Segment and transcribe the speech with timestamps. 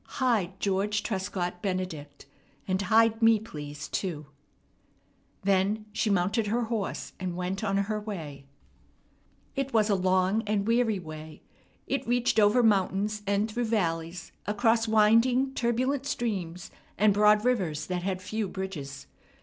[0.17, 2.25] Hide George Trescott Benedict.
[2.67, 4.25] And hide me, please, too."
[5.43, 8.47] Then she mounted her horse, and went on her way.
[9.55, 11.43] It was a long and weary way.
[11.85, 18.01] It reached over mountains and through valleys, across winding, turbulent streams and broad rivers that
[18.01, 19.05] had few bridges.